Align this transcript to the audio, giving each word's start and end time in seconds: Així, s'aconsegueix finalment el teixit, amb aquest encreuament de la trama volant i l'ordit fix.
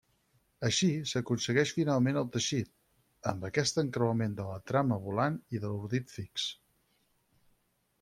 Així, 0.69 0.87
s'aconsegueix 1.11 1.73
finalment 1.79 2.17
el 2.23 2.31
teixit, 2.37 2.73
amb 3.33 3.47
aquest 3.51 3.79
encreuament 3.85 4.37
de 4.41 4.49
la 4.51 4.59
trama 4.73 5.01
volant 5.09 5.39
i 5.59 5.67
l'ordit 5.67 6.21
fix. 6.21 6.53